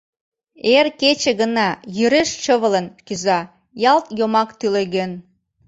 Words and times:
Эр 0.75 0.87
кече 1.01 1.31
гына, 1.41 1.67
йӱреш 1.97 2.29
чывылын, 2.43 2.85
кӱза, 3.05 3.39
ялт 3.91 4.05
йомак 4.19 4.49
тӱлеген. 4.59 5.11